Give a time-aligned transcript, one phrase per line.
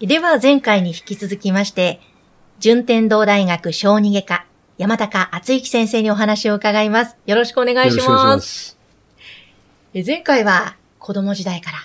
[0.00, 2.00] では前回に引き続きまして
[2.58, 4.46] 順天堂大学小児外科
[4.78, 7.18] 山高敦之先生にお話を伺います。
[7.26, 8.06] よろしくお願いします。
[8.06, 10.06] よろしくお願いします。
[10.06, 11.78] 前回は子供時代から、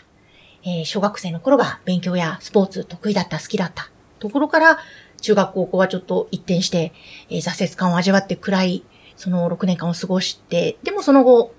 [0.64, 4.80] えー、小学生の頃が勉強やスポーツ得意だった、好きだったところから、
[5.20, 6.94] 中学高校はちょっと一転して、
[7.30, 8.86] えー、挫折感を味わって暗い、
[9.18, 11.54] その6年間を過ごして、でもその後、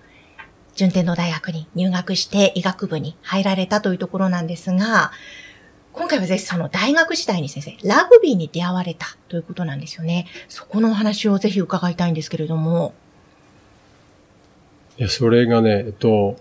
[0.74, 5.12] 順天堂大学に入学して医学部に入られたというところなんですが、
[5.96, 10.26] 今回はぜひその大学時代に先生、ラグビーに出会われたということなんですよね。
[10.46, 12.92] そこのお話をぜひ伺いたいんですけれども。
[14.98, 16.36] いや、それがね、えっと、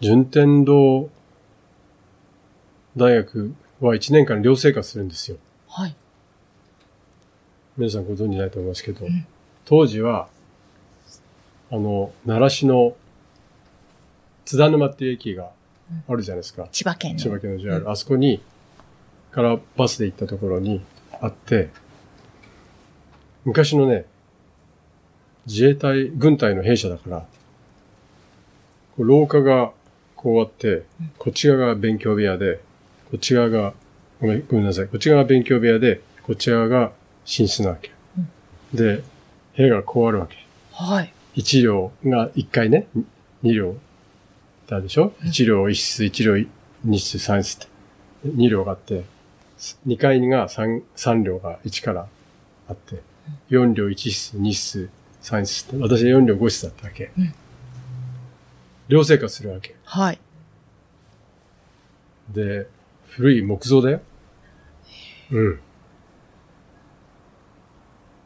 [0.00, 1.10] 順天堂
[2.96, 5.36] 大学は1年間寮生活するんですよ。
[5.68, 5.96] はい。
[7.76, 9.26] 皆さんご存知ないと思いますけど、うん、
[9.64, 10.28] 当時は、
[11.72, 12.96] あの、奈良市の
[14.44, 15.50] 津田沼っていう駅が
[16.08, 16.68] あるじゃないですか。
[16.72, 17.18] 千葉県の。
[17.18, 18.40] 千葉県の JR、うん、あそこに、
[19.30, 20.80] からバスで行ったところに
[21.20, 21.70] あって、
[23.44, 24.06] 昔のね、
[25.46, 27.26] 自衛隊、軍隊の兵舎だから、
[28.98, 29.72] 廊下が
[30.16, 30.84] こうあって、
[31.18, 32.60] こっち側が勉強部屋で、
[33.10, 33.74] こっち側が、
[34.20, 36.92] ごめんごめんなさい、こっち側が勉強部屋で、こっち側が
[37.24, 37.92] 寝室なわけ。
[38.18, 38.20] う
[38.74, 39.02] ん、で、
[39.56, 40.36] 部屋がこうあるわけ。
[40.72, 41.12] はい。
[41.34, 42.88] 一両が一回ね、
[43.42, 43.76] 二両
[44.66, 46.46] たでしょ、うん、?1 両一室、1両
[46.84, 47.76] 二室、三室って。
[48.28, 49.04] 2両があって、
[49.86, 52.08] 2階が 3, 3両が1から
[52.68, 53.02] あって、
[53.50, 54.90] 4両1室、2室、
[55.22, 57.10] 3室って、私は4両5室だったわけ。
[57.16, 57.34] うん、
[58.88, 59.74] 寮生活するわけ。
[59.84, 60.18] はい。
[62.32, 62.66] で、
[63.08, 64.00] 古い木造だよ。
[65.30, 65.60] うん。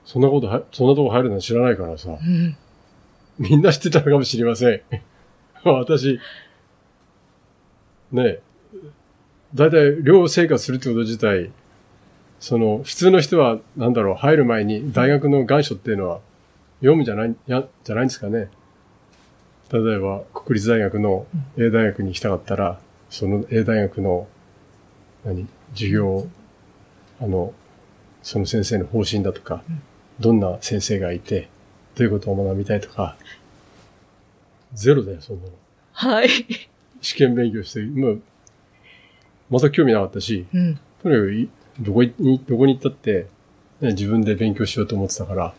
[0.04, 2.10] そんなことは、そんなとこ入るの知らないからさ。
[2.10, 2.56] うん、
[3.38, 4.82] みんな知ってたのかもしれません。
[5.64, 6.20] 私、
[8.12, 8.40] ね、
[9.54, 11.50] だいたい寮生活するってこと自体、
[12.38, 16.20] その、普通の人は、なんだろう、入る前に大学の願書っていうのは
[16.80, 18.48] 読むじゃない、や、じゃないんですかね。
[19.72, 21.26] 例えば、国立大学の
[21.56, 24.26] A 大学に行きたかったら、その A 大学の、
[25.24, 26.26] 何、授業、
[27.20, 27.52] あの、
[28.22, 29.62] その先生の方針だとか、
[30.18, 31.48] どんな先生がいて、
[31.94, 33.16] どういうことを学びたいとか、
[34.72, 35.52] ゼロだよ、そんなの。
[35.92, 36.28] はい。
[37.00, 38.12] 試験勉強して、まあ、
[39.50, 41.48] また興味なかったし、うん、とにか
[41.78, 43.26] く、どこに、どこに行ったって、
[43.80, 45.54] ね、自分で勉強しようと思ってたから、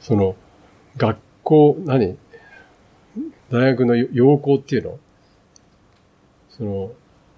[0.00, 0.36] その、
[0.96, 2.16] 学校、何？
[3.50, 4.98] 大学の要項っていうの？
[6.50, 6.92] その、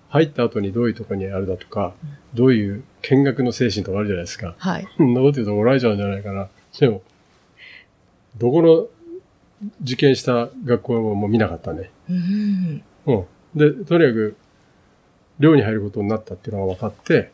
[0.09, 1.95] 入った後にどういうとこにあるだとか、
[2.35, 4.55] どういう見学の精神とかあるじゃないですか。
[4.59, 4.89] はい。
[4.97, 6.49] そんなこと言うと怒られちゃうんじゃないかな。
[6.79, 7.03] でも、
[8.37, 8.89] どこの
[9.83, 11.91] 受験した学校ももう見なかったね。
[12.09, 12.83] うん。
[13.07, 13.25] うん。
[13.55, 14.37] で、とにかく、
[15.39, 17.31] 寮に入ることになったっていうのが分かって、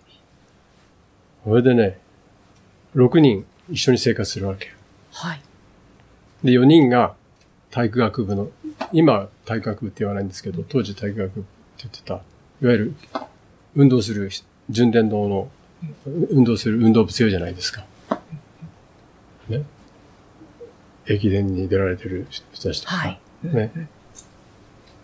[1.45, 1.99] それでね、
[2.95, 4.73] 6人一緒に生活するわけ。
[5.13, 5.41] はい。
[6.43, 7.15] で、4人が
[7.71, 8.51] 体育学部の、
[8.93, 12.95] 今体育学部って言わないんですけど、当時体育学部って言ってた、いわゆる
[13.75, 14.31] 運動する、
[14.71, 15.51] 順天堂の、
[16.31, 17.85] 運動する運動部強いじゃないですか。
[19.49, 19.63] ね。
[21.09, 23.73] 駅伝に出られてる人たちとか、はい、ね、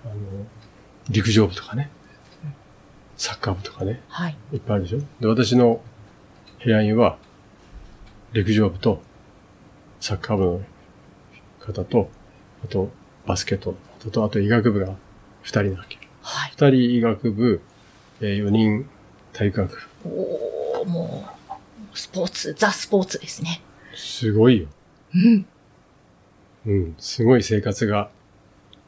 [0.05, 0.15] あの、
[1.09, 1.91] 陸上部とかね、
[3.17, 4.99] サッカー部とかね、はい、いっぱいあるでしょ。
[5.21, 5.81] で、私の
[6.63, 7.19] 部屋には、
[8.33, 9.01] 陸上部と、
[10.01, 10.61] サッカー部の
[11.61, 12.11] 方と、
[12.65, 12.91] あと、
[13.27, 14.95] バスケットと、と、あと医学部が
[15.43, 15.99] 二人なわけ。
[16.21, 16.51] はい。
[16.51, 17.63] 二人医学部、
[18.21, 18.89] えー、4人
[19.33, 20.09] 体育学部。
[20.09, 21.25] おおも
[21.93, 23.63] う、スポーツ、ザ・スポーツですね。
[23.95, 24.69] すごいよ。
[25.15, 25.47] うん。
[26.67, 28.11] うん、すごい生活が。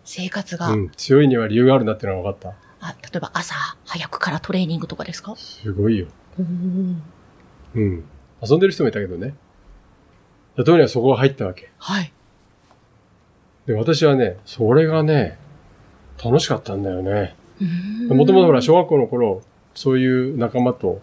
[0.05, 0.70] 生活が。
[0.70, 2.87] うん、強いには理由があるなっていうのが分かった。
[2.87, 5.34] あ、例えば朝早くからトレーニングとかですか？
[5.37, 6.06] すごいよ。
[6.38, 6.43] う
[7.81, 8.05] ん。
[8.43, 9.34] 遊んでる人もいたけどね。
[10.56, 11.70] とにかくそこが入ったわけ。
[11.78, 12.12] はい。
[13.67, 15.38] で、私はね、それがね、
[16.25, 17.34] 楽しかったんだよね。
[18.08, 19.43] もともとほら、小学校の頃、
[19.75, 21.02] そういう仲間と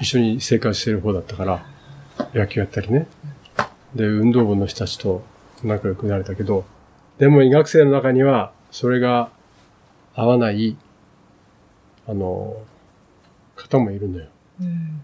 [0.00, 1.66] 一緒に生活してる方だったから、
[2.34, 3.06] 野球やったりね。
[3.94, 5.22] で、運動部の人たちと
[5.62, 6.64] 仲良くなれたけど、
[7.18, 9.30] でも医学生の中には、それが
[10.14, 10.76] 合わない、
[12.06, 12.56] あの、
[13.56, 14.26] 方もいるのよ。
[14.60, 15.02] うん。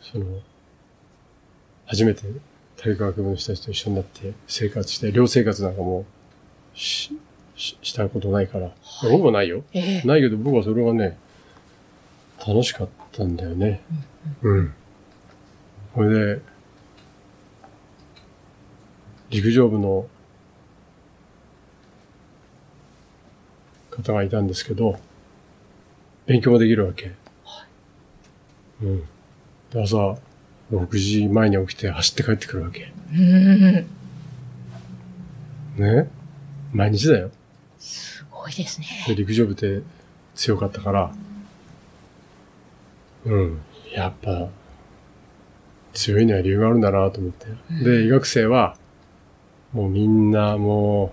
[0.00, 0.24] その、
[1.86, 2.22] 初めて
[2.76, 6.04] 体育学部の人たちと一緒になって生活して、寮生活なんかも
[6.74, 7.12] し、
[7.56, 8.70] ししたことないから。
[9.02, 9.64] 僕もないよ。
[9.72, 11.18] ええないけど僕はそれがね、
[12.46, 13.82] 楽しかったんだよね。
[14.42, 14.74] うん。
[15.94, 16.42] これで、
[19.30, 20.06] 陸上部の
[23.90, 24.98] 方がいたんですけど、
[26.26, 27.12] 勉強ができるわけ。
[28.82, 29.02] うん。
[29.70, 30.16] で朝、
[30.70, 32.92] 6時前に起きて走って帰ってくるわけ。
[33.12, 33.86] うん。
[35.76, 36.10] ね
[36.72, 37.30] 毎日だよ。
[37.78, 38.86] すごいですね。
[39.06, 39.82] で陸上部って
[40.34, 41.12] 強かったから、
[43.24, 43.60] うん、
[43.92, 44.48] やっぱ、
[45.92, 47.46] 強いには理由があるんだなと思って。
[47.84, 48.76] で、医学生は、
[49.72, 51.12] もうみんなも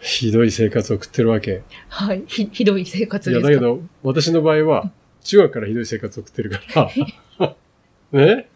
[0.00, 1.62] う、ひどい生活を送ってるわけ。
[1.88, 2.22] はい。
[2.26, 3.54] ひ、ひどい生活いや、ですか？
[3.54, 4.90] だけど、私の場合は、
[5.22, 7.54] 中学からひどい生活を送ってるから、
[8.26, 8.48] ね？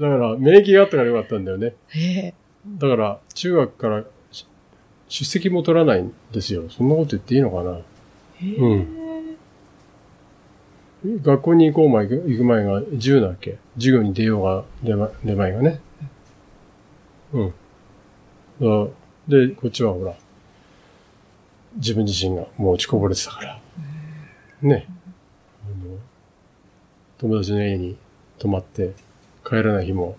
[0.00, 1.74] だから、免疫があったからよかったんだよね。
[1.96, 2.34] ええ
[2.78, 4.46] だから、中学からし
[5.08, 6.68] 出席も取らないんですよ。
[6.68, 7.80] そんなこと言っていいのかな？
[8.42, 8.86] うん。
[11.22, 13.58] 学校に行こう前、行く前が自由なわけ？
[13.76, 15.80] 授業に出ようが、出ま出前がね。
[17.40, 18.86] うん。
[18.88, 18.90] だ
[19.28, 20.14] で、こっちはほら、
[21.76, 23.60] 自分自身がもう落ちこぼれてたから。
[24.62, 24.86] ね。
[25.66, 25.96] あの
[27.18, 27.96] 友達の家に
[28.38, 28.92] 泊まって
[29.44, 30.16] 帰らない日も、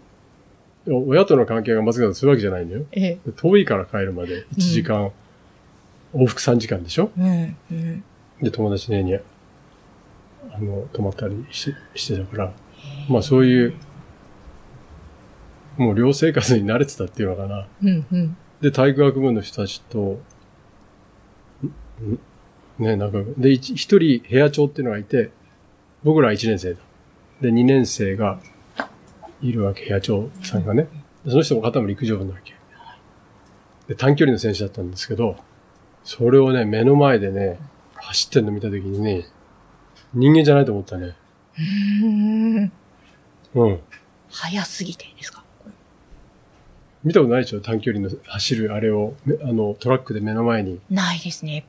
[0.88, 2.86] 親との関係がまずいとするわけじゃないんだよ。
[2.92, 5.12] ええ遠いから帰るまで1時間、
[6.14, 7.12] 往復3時間でしょ？
[7.18, 7.56] うん。
[7.72, 8.04] うん。
[8.42, 9.22] で、友達の家に、あ
[10.60, 12.54] の、泊まったりししてたから、
[13.10, 13.74] まあそういう、
[15.78, 17.68] もう寮生活に慣れてたっていうのかな。
[17.84, 18.06] うん。
[18.12, 18.38] うん。
[18.62, 20.20] で、体育学部の人たちと、
[22.80, 25.32] ね、なんか、で、一一人部屋長っていうのがいて、
[26.04, 26.80] 僕らは1年生だ。
[27.42, 28.40] で、2年生が
[29.42, 30.88] いるわけ、部屋長さんがね。
[31.26, 32.56] でその人も方も陸上部なわけ。
[33.88, 35.38] で、短距離の選手だったんですけど、
[36.04, 37.60] それをね、目の前でね、
[37.96, 39.26] 走ってんの見たときにね、
[40.14, 41.16] 人間じゃないと思ったね。
[42.04, 42.72] うん。
[43.56, 43.80] うん。
[44.30, 45.44] 早すぎてですか？
[47.08, 47.62] 見たことないでしょ？
[47.62, 50.82] 短距離の走るあれを、めあの、トラックで目の前に。
[50.90, 51.66] ないですね。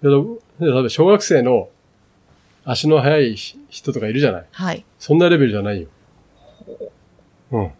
[0.00, 1.68] で例えば小学生の
[2.64, 4.46] 足の速い人とかいるじゃない？
[4.52, 4.84] はい。
[4.98, 5.88] そんなレベルじゃないよ。
[7.50, 7.70] うん。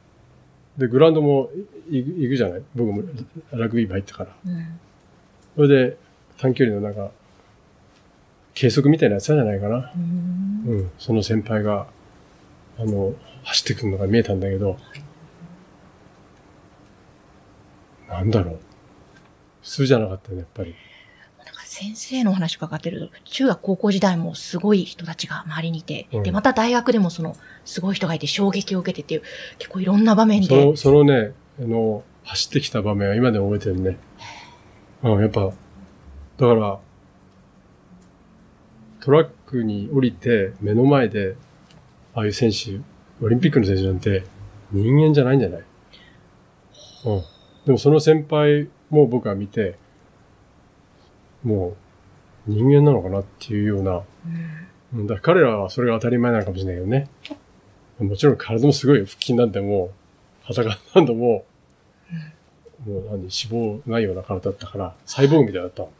[0.78, 1.48] で、グラウンドも
[1.88, 2.62] い行くじゃない？
[2.74, 3.02] 僕も
[3.52, 4.36] ラグビー部入ったから。
[4.44, 4.80] うん。
[5.54, 5.96] それで
[6.38, 7.10] 短距離のなんか、
[8.54, 9.92] 計測みたいなやつじゃないかな。
[9.94, 10.64] うん。
[10.66, 10.90] うん。
[10.98, 11.86] その先輩が、
[12.78, 13.14] あの、
[13.44, 14.76] 走ってくるのが見えたんだけど、
[18.20, 18.58] なんだろう。
[19.62, 20.74] 普通じゃなかったね、やっぱり。
[21.44, 29.22] なんか先生のお話伺ってると、中学高校時代もすごい人たちが周りにいて、うんで、また大学でもその、すごい人がいて衝撃を受けてっていう、
[29.58, 33.98] 結構いろんな場面でその、、そのね、あの、走ってきた場面は今でも覚えてるね。
[35.02, 35.52] うん、やっぱ、だ
[36.46, 36.78] から、
[39.00, 41.36] トラックに降りて目の前で、
[42.14, 42.80] ああいう選手、
[43.24, 44.24] オリンピックの選手なんて
[44.72, 45.62] 人間じゃないんじゃない？
[47.06, 47.22] うん。
[47.66, 49.76] でもその先輩も僕は見て、
[51.42, 51.76] も
[52.48, 54.02] う人間なのかなっていうような、
[54.92, 57.08] うんうん、だから彼らはそれが当たり前なのかもしれないけどね。
[57.98, 59.90] もちろん体もすごいよ腹筋なんても
[60.42, 61.44] う、裸なんても
[62.86, 65.90] う、もう何、脂肪ないような体だったから、サイボーグみたいだったの。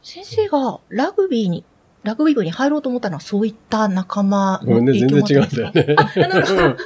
[0.00, 1.64] 先生がラグビーに、
[2.04, 5.66] ラグビー部に入ろうと思ったのはそういった仲間の影全然響もあったんですか？
[5.66, 5.96] 違うんだよね。
[5.98, 6.76] あなるほどうん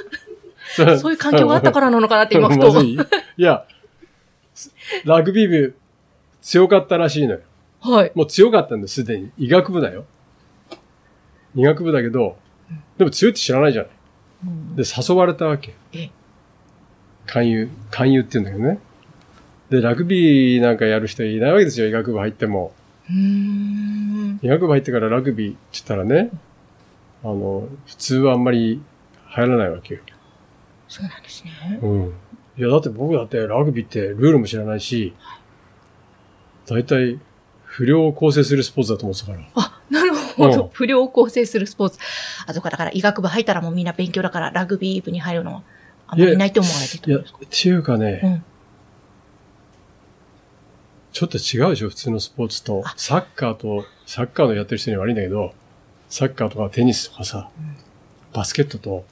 [0.99, 2.71] そういう環境があったからなのかなって今ふまと。
[2.79, 2.93] ずい。
[2.93, 2.97] い
[3.37, 3.65] や、
[5.05, 5.75] ラグビー部
[6.41, 7.39] 強かったらしいのよ。
[7.81, 8.11] はい。
[8.15, 9.31] もう強かったんだよ、すでに。
[9.37, 10.05] 医学部だよ。
[11.55, 12.37] 医学部だけど、
[12.97, 13.91] でも強いって知らないじゃない。
[14.47, 15.73] うんで、誘われたわけ。
[15.93, 16.09] え
[17.25, 18.79] 勧誘、勧誘って言うんだけどね。
[19.69, 22.73] で、ラグビーなんかやる人いないわけですよ、医学部入っても。
[23.09, 26.29] 医学部入ってからラグビーって言ったらね、
[27.23, 28.81] あの、普通はあんまり
[29.35, 30.01] 流行らないわけよ。
[30.87, 31.79] そうなんですね。
[31.81, 32.13] うん。
[32.57, 35.13] いや、だって僕だってラグビーってルールも知らないし、
[36.67, 37.19] 大体
[37.63, 39.47] 不良を構成するスポーツだと思ってたから。
[39.55, 40.63] あ、なるほど。
[40.63, 41.99] うん不良を構成するスポーツ。
[42.47, 45.63] あ、そうか、だから医学部入ったらもうみんな勉強だからラグビー部に入るのは
[46.07, 48.43] あんまりいないと思われてたいや、っていうかね、うん
[51.11, 52.93] ちょっと違うでしょ、普通のスポーツとあ。
[52.97, 55.53] サッカーと、サッカーのやってる人には悪いんだけど、
[56.09, 57.77] サッカーとかテニスとかさ、うん
[58.33, 59.05] バスケットと、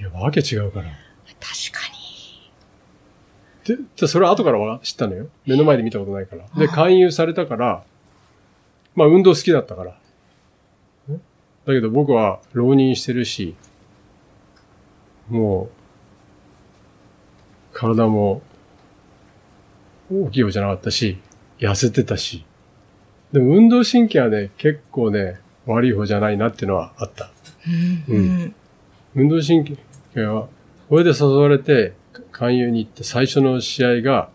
[0.00, 0.86] いや、わけ違うから。
[0.86, 1.80] 確か
[3.66, 3.76] に。
[3.76, 5.28] で、でそれは後からは知ったのよ。
[5.44, 6.46] 目の前で見たことないから。
[6.58, 7.84] で、勧誘されたから、
[8.94, 9.98] まあ運動好きだったから。
[11.08, 11.18] ね
[11.66, 13.54] だけど僕は浪人してるし、
[15.28, 15.70] もう、
[17.74, 18.42] 体も
[20.10, 21.18] 大きい方じゃなかったし、
[21.58, 22.46] 痩せてたし。
[23.32, 27.30] でも運動神経はね、結構ね、悪い方じゃないなっていうのはあった。
[28.08, 28.54] うんうん
[29.14, 29.64] 運動神
[30.14, 30.48] 経は、
[30.88, 31.94] これで誘われて、
[32.32, 34.30] 勧誘に行って最初の試合が、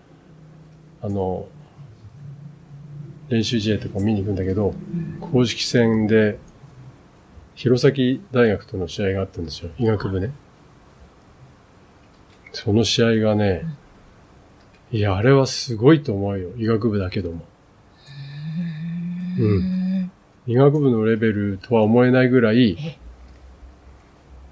[1.01, 1.47] あの、
[3.29, 4.73] 練習試合とか見に行くんだけど、
[5.19, 6.37] 公式戦で、
[7.55, 9.71] 弘前大学との試合があったんですよ。
[9.77, 10.31] 医学部ね。
[12.51, 13.65] その試合がね、
[14.91, 16.49] いや、あれはすごいと思うよ。
[16.57, 17.45] 医学部だけども。
[19.39, 20.11] うん。
[20.47, 22.97] 医学部のレベルとは思えないぐらいえ、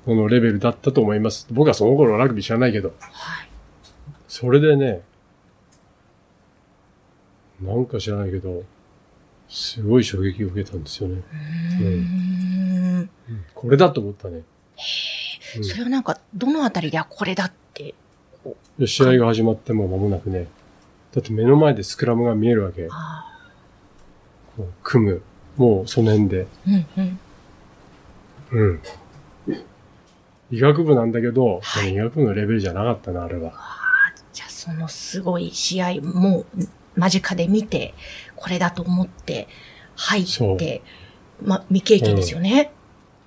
[0.06, 1.48] このレベルだったと思います。
[1.52, 2.94] 僕はその頃ラグビー知らないけど。
[3.00, 3.50] はい。
[4.28, 5.02] それでね、
[7.62, 8.64] なんか知らないけど、
[9.48, 11.22] すごい衝撃を受けたんですよね。
[11.80, 13.10] ううんん
[13.54, 14.38] これだと思ったね。
[14.38, 14.44] うん
[15.64, 17.94] それはなんか、どのあたりで、あ、これだって、
[18.44, 20.48] こう、で試合が始まっても間もなくね、
[21.14, 22.90] だって目の前でスクラムが見えるわけ。
[24.82, 25.22] 組む。
[25.58, 26.48] もうその辺で。
[26.68, 27.20] ーうん
[28.52, 28.70] うん。
[28.72, 28.82] うん。
[30.54, 33.54] 医学部なんだけど、はい医学部のレベルじゃなかったな、あれは。
[34.32, 37.96] じゃあ、そのすごい試合、もう、間近で見て、
[38.36, 39.48] これだと思って、
[39.96, 40.84] 入って、
[41.42, 42.72] ま、未経験ですよね。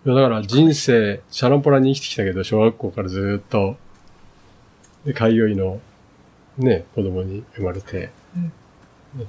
[0.04, 3.76] いやだから人生、シャランポラに生きてきたけど、小学校からずーっと、
[5.04, 5.80] で、開業医の、
[6.59, 8.11] ね、子供に生まれて、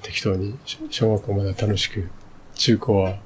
[0.04, 2.08] 適当にし小学校までは楽しく、
[2.54, 3.18] 中高は、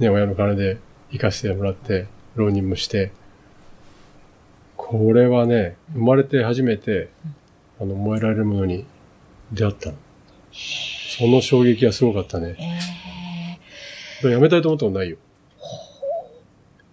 [0.00, 0.78] ね、親の金で
[1.12, 3.12] 行かせてもらって、浪人もして、
[4.90, 7.10] これはね、生まれて初めて、
[7.78, 8.86] あの、燃えられるものに
[9.52, 9.96] 出会ったの。
[10.50, 12.56] その衝撃がすごかったね。
[12.58, 13.58] え
[14.16, 15.18] だからやめたいと思ったことないよ。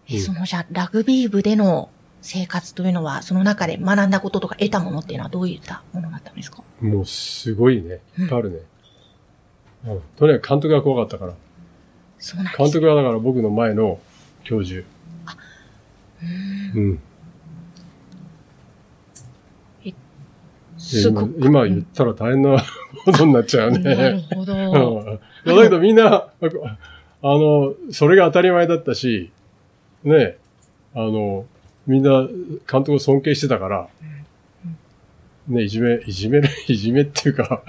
[0.10, 1.90] ーそのじゃあ、ラグビー部での
[2.22, 6.64] 生活というのは、その中で学んだこととか得たものっていうのはどういったものだったんですか？
[6.82, 8.02] もうすごいね。
[8.20, 8.58] いっぱいあるね。
[9.88, 11.34] うん、とにかく監督が怖かったから。
[12.20, 14.00] そうなんです監督はだから僕の前の
[14.44, 14.86] 教授。
[16.76, 16.96] うん。
[16.96, 17.02] で
[20.86, 21.36] すごく。
[21.40, 22.64] 今今言ったら大変な
[23.06, 24.26] ことになっちゃうなるね。
[24.34, 25.20] ほど。
[25.46, 29.32] だけどみんな、あの、それが当たり前だったし、
[30.04, 30.38] ね、
[30.94, 31.46] あの、
[31.88, 33.88] みんな監督を尊敬してたから、
[35.48, 37.64] ね、いじめ、いじめ、 いじめっていうか、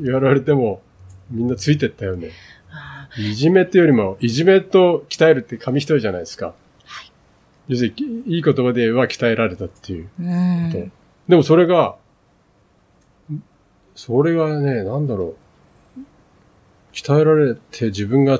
[0.00, 0.82] やられても
[1.30, 2.30] みんなついてったよね。
[2.70, 6.54] あいじめっていうよりも、いじめと鍛えるって紙一重じゃないですか。
[6.84, 7.10] はい
[7.68, 10.08] 要するに、いい言葉で言えば鍛えられたっていう。
[11.28, 11.96] でもそれが、
[13.96, 15.34] それがね、なんだろ
[15.98, 16.00] う。
[16.92, 18.38] 鍛えられて自分が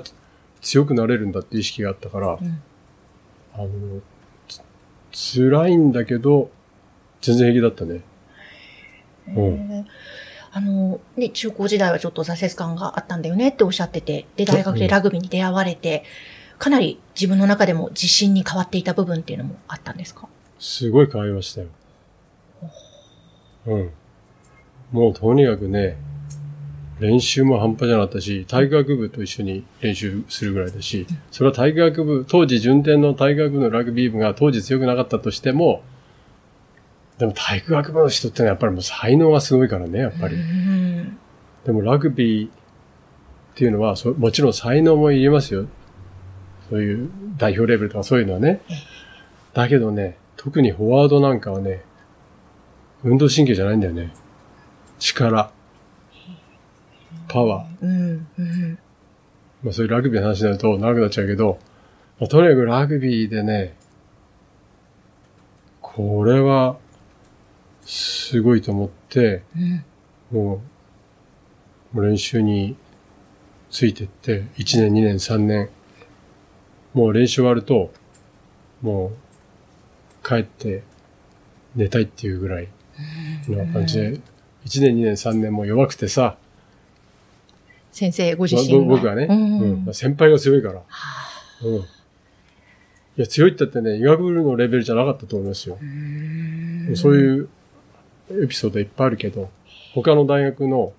[0.60, 2.62] 強くなれるんだって意識があったから、うん
[3.54, 3.68] あの、
[5.12, 6.50] つ辛いんだけど、
[7.22, 8.02] 全然平気だったね。
[9.28, 9.84] うんえー
[10.52, 16.02] あの、ね、中高時代はちょっと挫折感があったんだよねっておっしゃってて、で、大学でラグビーに出会われて、
[16.58, 20.28] かなり自分の中でも自信に変わっていた部分っていうのもあったんですか？
[20.58, 21.66] すごい変わりましたよ。
[23.66, 23.90] うん。
[24.92, 25.96] もうとにかくね、
[27.00, 35.82] 練習も半端じゃなかったし、体育学部と一緒に練習するぐらいだし、それは体育学部、当時順天の体育学部のラグビー部が当時強くなかったとしても、
[37.18, 40.36] でも体育学部の人ってのはやっぱりもう才能がすごいからね、やっぱり。
[40.36, 41.18] うん
[41.66, 42.50] でもラグビーっ
[43.56, 45.66] ていうのは、そもちろん才能もいりますよ。
[46.70, 48.76] そういう代表レベルとかそういうのはねええ。
[49.52, 51.82] だけどね、特にフォワードなんかはね、
[53.02, 54.12] 運動神経じゃないんだよね。
[54.98, 55.50] 力、
[57.28, 57.84] パワー。
[57.84, 58.26] うん。
[58.38, 58.78] うん。
[59.62, 61.58] まあそういうラグビーの話になると長くなっちゃうけど、
[62.18, 63.76] まあ、とにかくラグビーでね、
[65.82, 66.78] これは、
[67.82, 69.84] すごいと思って、うん。
[70.30, 70.62] も
[71.92, 72.76] う、もう練習に
[73.70, 75.68] ついてって、1年、2年、3年、
[76.94, 77.92] もう練習終わると、
[78.82, 79.12] も
[80.22, 80.82] う、帰って
[81.74, 82.68] 寝たいっていうぐらい
[83.48, 84.20] の感じで、
[84.66, 86.36] 1年、2年、3年も弱くてさ、
[87.92, 88.80] 先生ご自ま身は。
[88.80, 89.86] ぼ僕はね、うん。
[89.86, 91.74] うん先輩が強いから、はうん。
[91.76, 91.82] い
[93.16, 95.82] や、強いって言ってね、医学部のレベルじゃなかったと思いますよあ。
[95.82, 95.86] う
[96.92, 97.48] んそういう
[98.42, 99.48] エピソードいっぱいあるけど、
[99.94, 100.92] 他の大学の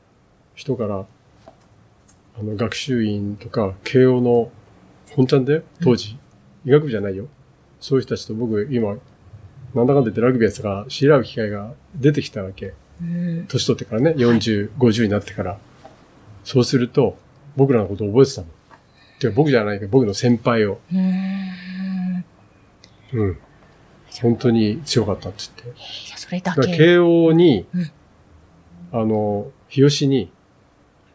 [0.55, 1.05] 人から、
[2.39, 4.49] あの、学習院とか、慶応の
[5.11, 6.17] 本ちゃんだよ、当時。
[6.65, 7.27] 医学部じゃないよ。
[7.79, 8.97] そういう人たちと僕、今、
[9.75, 12.73] なんだかんだ言ってラグビーやってたから知り合う機会が出てきたわけ。
[13.01, 13.45] うん。
[13.47, 15.57] 年取ってからね、40、50になってから。
[16.43, 17.17] そうすると、
[17.55, 18.47] 僕らのことを覚えてたの。
[19.19, 20.79] てか僕じゃないけど、僕の先輩を。
[20.91, 22.25] うーん。
[23.13, 23.37] うん。
[24.21, 25.81] 本当に強かったって言って。
[25.81, 26.61] じゃあそれだけ。
[26.61, 27.91] だ慶応に、うん
[28.91, 30.31] あの、日吉に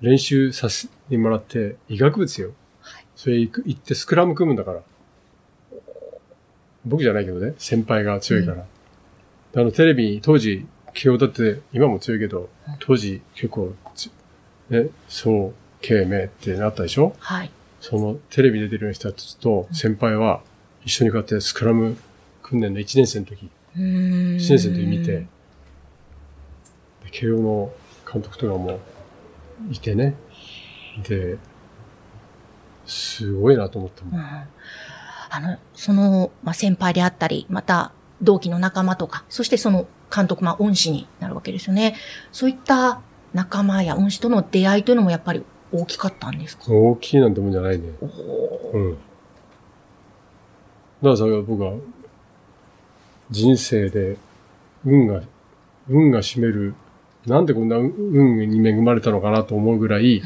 [0.00, 2.52] 練習させてもらって、医学部ですよ。
[2.80, 4.82] はいそれ行く行ってスクラム組むんだから。
[6.84, 8.64] 僕じゃないけどね、先輩が強いから。
[9.54, 12.49] あの、テレビに当時、慶応だって今も強いけど、
[12.80, 14.11] 当時結構つ、
[14.70, 17.14] ね、そう、慶明ってなったでしょ？
[17.18, 17.50] はい。
[17.80, 20.42] そのテレビ出てる人たちと先輩は
[20.84, 21.96] 一緒にこうやってスクラム
[22.42, 24.37] 訓練の1年生の時、うーん。
[24.37, 25.26] 1年生の時見て、で
[27.11, 27.72] 慶応の
[28.11, 28.78] 監督とかも
[29.70, 30.14] いてね。
[31.08, 31.38] で、
[32.87, 34.11] すごいなと思ったも。
[34.12, 34.22] うんん。
[34.25, 41.97] あの、その、まあ、先輩であったり、また、同期の仲間とか、そしてその監督、まあ、恩師になるわけですよね。
[42.33, 43.00] そういった
[43.33, 45.42] 仲間や恩師との出会いというのもやっぱり
[45.73, 46.64] 大きかったんですか？
[46.69, 47.88] 大きいなんてもんじゃないね。
[48.73, 48.92] うん。
[48.95, 48.99] だ
[51.02, 51.75] からさ、僕は
[53.31, 54.19] 人生で
[54.85, 55.23] 運が、
[55.88, 56.75] 運が占める、
[57.26, 60.23] なんでこんな運に恵まれたのかなと思うぐらい、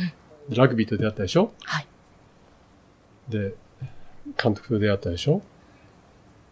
[0.50, 1.52] ラグビーと出会ったでしょ？
[1.62, 1.87] はい。
[3.28, 3.55] で、
[4.43, 5.43] 監督と出会ったでしょ？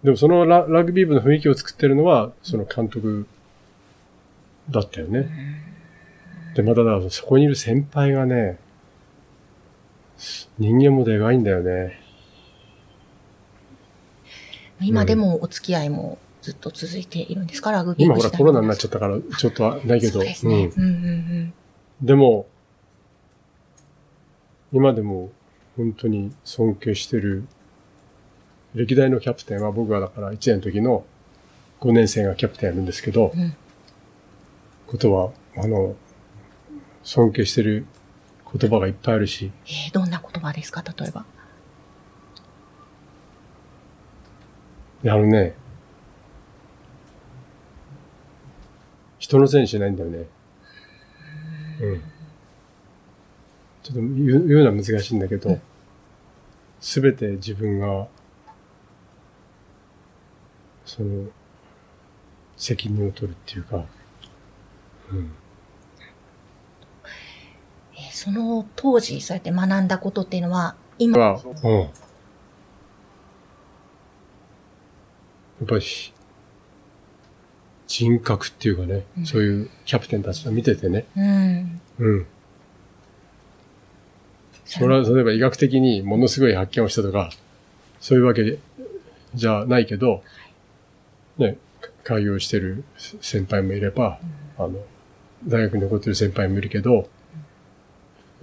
[0.04, 3.26] でもそのララグビー部の雰囲気を作ってるのは、その監督
[4.70, 5.28] だったよね。
[6.54, 8.58] で、まただそこにいる先輩がね、
[10.58, 11.99] 人間もでかいんだよね。
[14.80, 20.12] 今でもお付き合いもずっと続いているんですか、ラグビー今ほらコロナになっちゃっったから、ちょっとはないけど。
[20.12, 20.70] そうですね。
[20.76, 21.44] ううんうんうん。
[21.46, 21.54] ん。
[22.02, 22.46] でも、
[24.70, 25.32] 今でも
[25.78, 27.44] 本当に尊敬してる、
[28.75, 31.04] 歴代のキャプテンは僕はだから1年の時の
[31.81, 33.57] 5年生がキャプテンやるんですけど、うん
[34.87, 35.97] ことは、あの、
[37.02, 37.87] 尊敬してる
[38.56, 41.25] 言葉がいっぱいあるし、えーどんな言葉ですか、例えば。
[45.06, 45.54] あのね、
[49.19, 50.26] 人のせいにしないんだよね。
[51.80, 52.02] うん。
[53.82, 55.58] ちょっと言う言うのは難しいんだけど、
[56.80, 58.06] すべて自分が、
[60.84, 61.26] その、
[62.56, 63.84] 責任を取るっていうか、
[65.10, 65.32] うん。
[67.94, 71.80] えーその当時、そうやって学んだことっていうのは、今、は、うん。
[71.80, 71.86] や
[75.64, 75.82] っぱり、
[77.86, 81.80] 人格っていうかね、うんそういうキャプテンたちを見ててね、うん。
[81.99, 82.26] うん。
[84.64, 87.30] それは、例えば医学的にものすごい発見をしたとか、
[88.00, 88.58] そういうわけ
[89.34, 90.23] じゃないけど、
[91.38, 91.58] ね、
[92.02, 92.84] 開業してる
[93.20, 94.18] 先輩もいれば、
[94.58, 94.75] あの、
[95.47, 97.08] 大学に残ってる先輩もいるけど、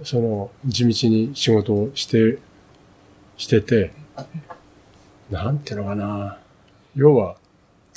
[0.04, 2.38] その、地道に仕事をして、
[3.36, 3.92] してて、
[5.30, 6.38] なんていうのかな。
[6.94, 7.36] 要は、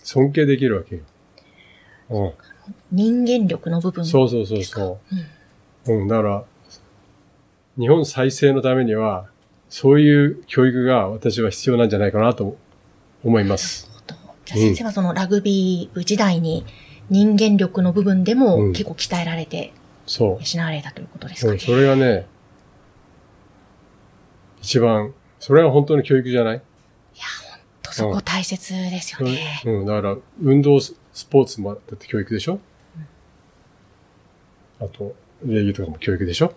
[0.04, 1.02] 尊敬できるわけよ。
[2.10, 2.34] うん。
[2.92, 5.00] 人間力の部分そうそうそうそ
[5.86, 5.94] う。
[5.94, 6.44] うん、だから、
[7.78, 9.28] 日本再生のためには、
[9.70, 12.58] そういう教育が私は必要なんじゃないかなと
[13.24, 13.95] 思います。
[14.46, 16.66] じゃあ先生はそのラグビー部時代に
[17.10, 19.74] 人間力の部分でもうん結構鍛えられて
[20.06, 21.50] そ養われたということですう。
[21.50, 21.56] か？
[21.56, 21.60] ね。
[21.60, 22.28] うん、それがね、
[24.62, 26.62] 一番、それは本当の教育じゃない？
[27.82, 29.62] とそこ大切ですよね。
[29.66, 30.96] うん、だから、運動ス
[31.30, 32.60] ポーツもだって教育でしょ？
[34.80, 36.54] あと、礼儀とかも教育でしょ？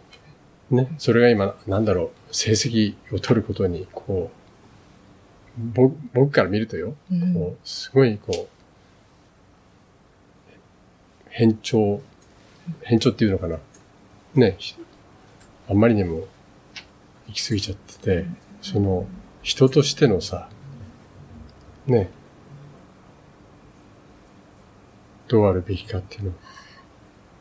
[0.70, 0.88] ね。
[0.98, 4.30] それが今、なんだろう、成績を取ることに、こ
[5.58, 8.48] う、ぼ僕から見るとよ、うんこう、すごい、こう、
[11.28, 12.00] 変調、
[12.82, 13.58] 変調っていうのかな。
[14.34, 14.74] ね、ひ
[15.68, 16.26] あんまりにも
[17.26, 18.26] 行き過ぎちゃってて、
[18.62, 19.06] その、
[19.42, 20.48] 人としてのさ、
[21.86, 22.10] ね、
[25.28, 26.32] どうあるべきかっていうの。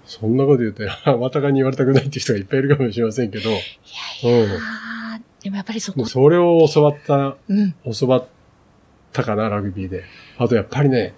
[0.06, 3.58] そんなこと言うと、あ またがに言われたくないっていう人がいっぱいいるかもしれませんけど、うん。
[5.44, 7.76] でもやっぱりそこ、それを教わったうん。
[8.00, 8.28] 教わっ
[9.14, 10.04] たかな、ラグビーで。
[10.38, 11.14] あとやっぱりね、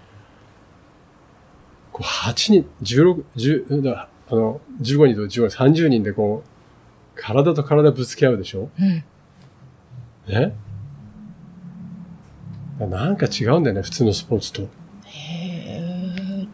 [1.92, 6.48] こう8人、16、10だあの、15人と15人、30人でこう、
[7.20, 8.70] 体と体ぶつけ合うでしょ？
[8.78, 9.04] うん。
[10.28, 10.54] ね
[12.78, 14.68] なんか違うんだよね、普通のスポーツと。
[15.04, 16.46] へ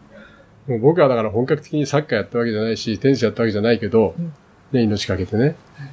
[0.81, 4.33] 僕はだから本格的にサッカーやったわけじゃないし、テニスやったわけじゃないけど、うん
[4.73, 5.55] ね、命かけてね。
[5.79, 5.85] だ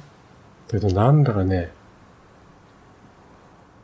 [0.69, 1.71] けどなんだかね、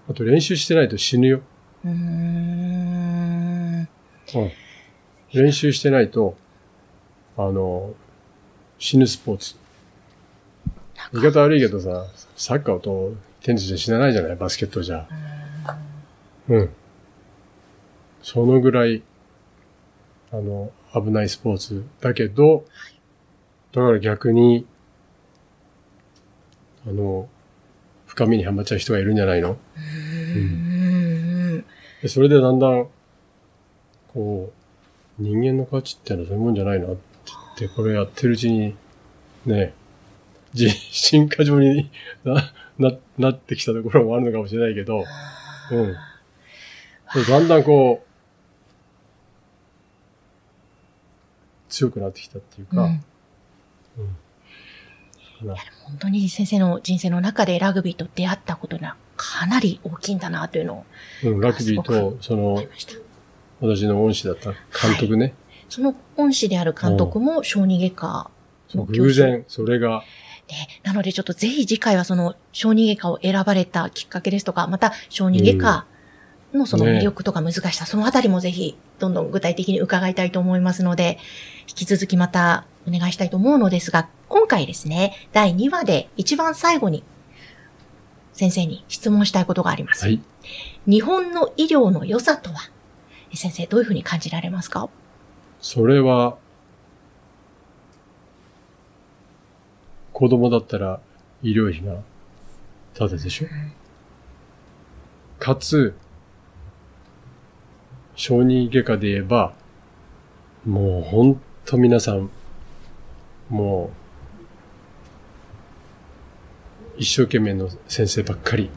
[0.10, 1.42] あと練習してないと死ぬよ。
[1.84, 3.82] うーん。
[3.82, 4.52] うん。
[5.34, 6.36] 練習してないと、
[7.38, 7.94] あの、
[8.78, 9.56] 死ぬスポーツ。
[11.14, 15.08] 言い方悪いけどさ、サッカーとテニスじゃ死なないじゃないバスケットじゃ。
[16.50, 16.70] うん。
[18.22, 19.02] そのぐらい、
[20.32, 22.66] あの、危ないスポーツだけど、
[23.72, 24.66] だから逆に、
[26.88, 27.30] あの、
[28.08, 29.58] 深みにはまっちゃう人がいるんじゃないの？
[30.36, 31.66] うん。
[32.02, 32.88] でそれでだんだん、
[34.14, 34.52] こ
[35.20, 36.98] う、人間の価値ってのはそういうもんじゃないなって
[37.60, 38.76] 言って、これやってるうちに、
[39.46, 39.74] ね、
[40.54, 41.90] 自信過剰に
[42.26, 45.04] な、な、なってきたところもあるのかもしれないけど、
[45.72, 45.96] うん。
[47.14, 48.08] でだんだんこう、
[51.70, 53.04] 強くなってきたっていうか、うん
[53.98, 54.18] うん。
[55.84, 60.86] 本当に先生の人生の中でラグビーと出会ったことがかなり大きいんだなというのを
[61.24, 62.64] うん、ラグビーと、その。
[63.62, 65.36] 私の恩師だった監督ね、
[65.70, 68.32] その恩師である監督も小児外科
[68.74, 70.04] の偶然、それが、
[70.48, 75.86] で、なのでちょっとぜひ次回はその小児外科を選ばれたきっかけですとか、また小児外科
[76.54, 81.20] のその魅力とか難しさ、そのあたりもぜひどんどん具体的に伺いたいと思いますので、
[81.70, 87.04] 引き続きまたお願いしたいと思うのですが、今回ですね、第2話で一番最後に
[88.34, 90.06] 先生に質問したいことがあります。
[90.06, 90.22] はい。
[90.88, 92.72] 日本の医療の良さとは？
[93.34, 94.90] 先生どういうふうに感じられますか？
[95.60, 96.38] それは、
[100.14, 101.00] 子供だったら
[101.44, 102.02] 医療費が
[102.94, 103.48] ただでしょ？
[105.40, 105.96] かつ、
[108.16, 109.54] 小児外科で言えば、
[110.66, 112.30] もうほんと皆さん、
[113.52, 113.92] も
[116.98, 118.70] う、一生懸命の先生ばっかり。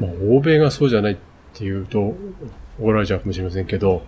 [0.00, 1.16] まあ、欧米がそうじゃないっ
[1.52, 2.14] ていうと、
[2.80, 4.02] 怒られちゃうかもしれませんけど、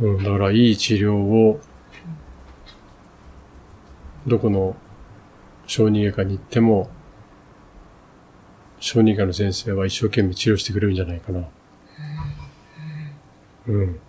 [0.00, 1.58] うん、だからいい治療を、
[4.26, 4.76] どこの
[5.66, 6.90] 小児外科に行っても、
[8.78, 11.48] 小児科の先生は一生懸命治療してくれるんじゃないかな。
[13.68, 14.00] うん。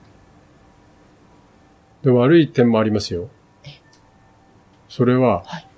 [2.04, 3.30] でも悪い点もありますよ。
[4.88, 5.70] それは、はい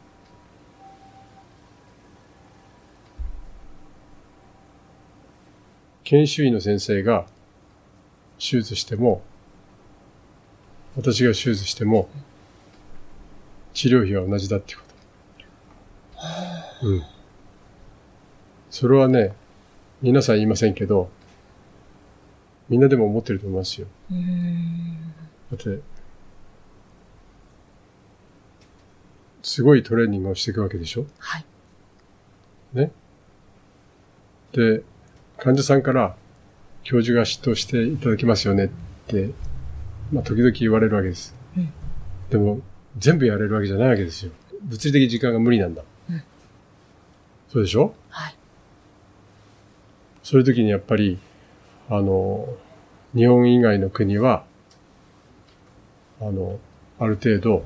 [6.11, 7.25] 研修医の先生が
[8.37, 9.21] 手術しても、
[10.97, 12.09] 私が手術しても、
[13.73, 14.81] 治療費は同じだってこ
[16.81, 16.87] と。
[16.87, 17.03] うん。
[18.69, 19.33] それはね、
[20.01, 21.09] 皆さん言いませんけど、
[22.67, 23.87] みんなでも思ってると思いますよ。
[25.49, 25.79] だって、
[29.43, 31.05] すごいトレーニングをしていくわけでしょ？
[31.19, 31.45] はい。
[32.73, 32.91] ね。
[34.53, 34.83] で、
[35.37, 36.15] 患者さんから、
[36.83, 38.69] 教授が指導していただきますよねっ
[39.07, 39.29] て、
[40.11, 41.35] まあ、時々言われるわけです。
[41.57, 41.69] うん
[42.29, 42.61] でも、
[42.97, 44.31] 全部やれるわけじゃないわけですよ。
[44.63, 45.83] 物理的時間が無理なんだ。
[46.09, 46.23] うん
[47.49, 47.93] そうでしょ？
[48.09, 48.35] はい。
[50.23, 51.17] そういう時にやっぱり、
[51.89, 52.47] あの、
[53.13, 54.45] 日本以外の国は、
[56.21, 56.59] あの、
[56.99, 57.65] ある程度、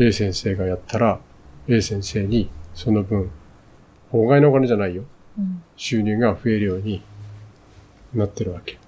[0.00, 1.20] A 先生がやったら、
[1.68, 3.30] A 先生にその分、
[4.10, 5.04] 法外のお金じゃないよ。
[5.38, 7.02] うん収入が増えるように
[8.12, 8.78] なってるわけ。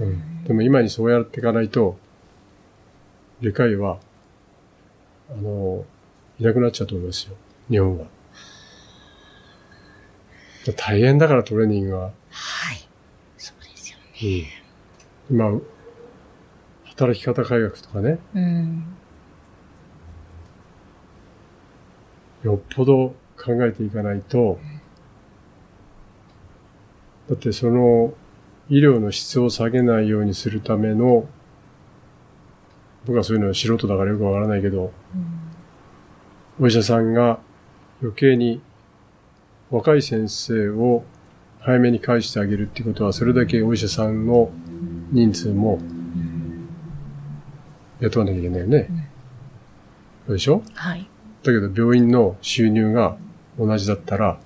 [0.00, 1.96] うん、でも今にそうやっていかないと、
[3.40, 4.00] 外科医は、
[5.30, 5.84] あの、
[6.40, 7.36] いなくなっちゃうと思いますよ。
[7.70, 8.06] 日本は。
[10.76, 12.10] 大変だからトレーニングは。
[12.30, 12.88] はい。
[13.38, 14.48] そうですよね。
[15.30, 15.60] うん、今、
[16.84, 18.96] 働き方改革とかね、うん。
[22.46, 24.60] よっぽど考えていかないと、
[27.28, 28.14] だってその
[28.68, 31.26] 医療の質を下げないようにするための、
[33.04, 34.92] 僕はそういうのは素人だからよくわからないけど、
[36.60, 37.40] お医者さんが
[38.00, 38.60] 余計に
[39.72, 41.02] 若い先生を
[41.58, 44.52] 早めに返してあげるってことは、それだけお医者さんの
[45.10, 45.80] 人数も
[47.98, 49.10] 雇わなきゃいけないよね。
[50.26, 50.62] そうでしょ？
[50.74, 51.08] はい。
[51.46, 53.16] だけど病院の収入が
[53.58, 54.38] 同じだったら、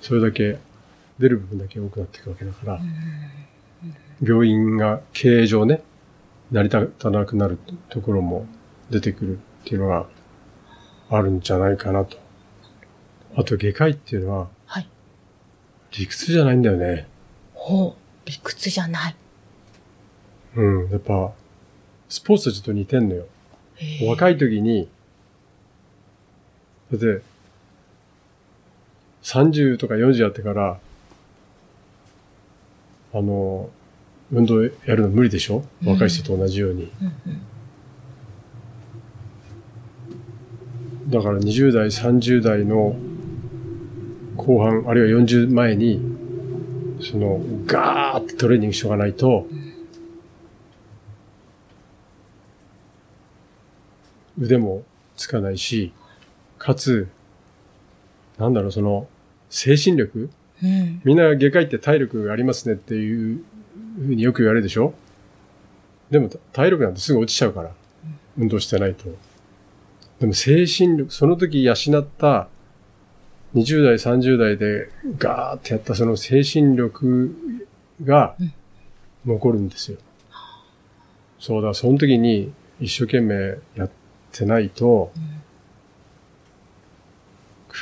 [0.00, 0.58] それだけ
[1.18, 2.80] 出る部分だけ多くなっていくわけだから、
[4.22, 5.82] 病院が経営上ね、
[6.50, 7.58] 成り立たなくなる
[7.90, 8.46] ところも
[8.90, 10.06] 出てくるっていうのが
[11.10, 12.16] あるんじゃないかなと。
[13.36, 14.88] あと外科医っていうのははい。
[15.92, 17.06] 理屈じゃないんだよね。
[17.54, 18.28] ほう。
[18.28, 19.16] 理屈じゃない。
[20.56, 20.90] うん。
[20.90, 21.32] やっぱ、
[22.08, 23.26] スポーツとちょっと似てんのよ。
[24.06, 24.88] 若い時に、
[26.90, 27.22] だって、
[29.22, 30.78] 30とか40やってから、
[33.12, 33.70] あの、
[34.30, 35.64] 運動やるの無理でしょ？
[35.82, 35.88] うん。
[35.92, 36.90] 若い人と同じように。
[41.08, 42.94] だから20代、30代の
[44.36, 46.00] 後半、あるいは40前に、
[47.00, 49.46] その、ガーってトレーニングしとかないと、
[54.38, 54.84] 腕も
[55.16, 55.92] つかないし、
[56.58, 57.08] かつ、
[58.38, 59.08] なんだろう、その、
[59.50, 60.30] 精神力？
[60.62, 63.44] うんみんな外科医って体力がありますねっていう
[63.98, 64.92] ふうによく言われるでしょ？
[66.10, 67.70] でも体力なんてすぐ落ちちゃうから。
[68.36, 69.04] 運動してないと。
[70.20, 72.48] でも精神力、その時養った
[73.54, 77.34] 20代、30代でガーってやったその精神力
[78.04, 78.52] がうん
[79.26, 79.98] 残るんですよ。
[81.40, 83.90] そうだ、その時に一生懸命やっ
[84.32, 85.12] てないと、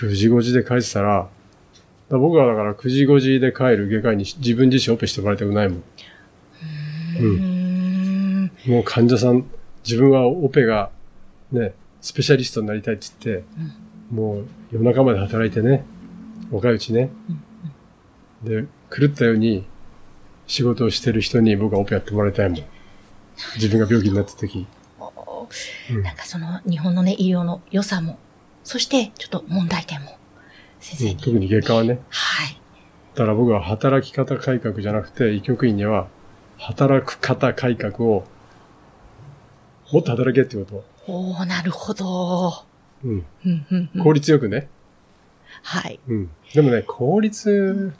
[0.01, 1.29] 9時5時で帰ってたら、
[2.11, 5.83] ら僕はだから9時5時で帰る外科医に自分自身オペしてもらいたくないもん。
[7.19, 9.47] ううんんもう患者さん、
[9.85, 10.91] 自分はオペが
[11.51, 13.45] ね、スペシャリストになりたいって言って、
[14.11, 15.85] もう夜中まで働いてね、
[16.51, 17.11] 若いうちね。
[18.45, 19.67] で、狂ったように
[20.47, 22.61] 仕事をしてる人に僕はオペやってもらいたいもん。
[23.57, 24.67] 自分が病気になった時。
[25.01, 25.49] お
[25.91, 28.19] うんなんかその日本のね、医療の良さも、
[28.67, 30.19] そしてちょっと問題点も、
[30.81, 31.11] 先生に。
[31.13, 32.01] うん特に外科はね。
[32.09, 32.61] はい。
[33.15, 36.09] だから僕は働き方改革じゃなくて、医局員には
[36.59, 38.25] 働く方改革を
[39.93, 40.85] もっと働けってこと。
[41.07, 42.65] おー、なるほど。
[43.05, 43.25] うん。
[44.03, 44.69] 効率よくね。
[45.63, 46.01] はい。
[46.09, 46.31] うん。
[46.53, 47.95] でもね、効率、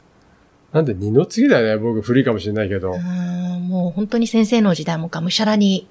[0.73, 1.81] なんで二の次だよね。
[1.81, 2.91] 僕古いかもしれないけど。
[2.91, 2.99] うー
[3.57, 5.87] んもう本当に先生の時代もがむしゃらに、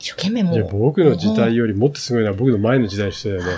[0.00, 0.68] 一生懸命もいや、う。
[0.72, 3.52] 僕の時代よりもっとすごいのは僕の前の時代の人だよね。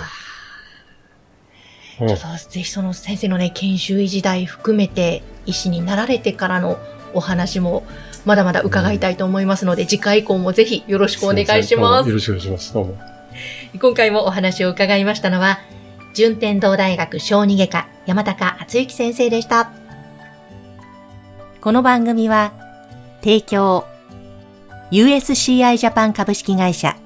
[2.01, 6.77] うんちょっとぜひその先生のね、研修医時代含めて、医師になられてからの
[7.13, 7.83] お話も、
[8.25, 12.15] まだまだ伺いたいと思いますので、次回以降もぜひよろしくお願いしますよ。
[12.15, 12.73] ろしくお願いします。
[12.73, 12.97] どうも。
[13.79, 15.59] 今回もお話を伺いましたのは、
[16.13, 19.71] 順天堂大学小児外科山高敦之先生でした。
[21.61, 22.53] この番組は、
[23.21, 23.85] 提供、
[24.91, 26.97] USCI ジャパン株式会社、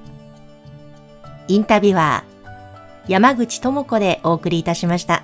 [1.46, 2.35] インタビュアー、
[3.08, 5.22] 山口智子でお送りいたしました。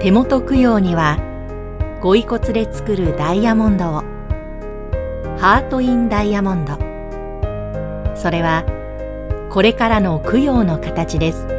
[0.00, 1.18] 手元供養には
[2.00, 4.04] ご遺骨で作るダイヤモンドを。
[5.38, 6.74] ハート・イン・ダイヤモンド。
[8.14, 8.64] それは
[9.50, 11.55] これからの供養の形です。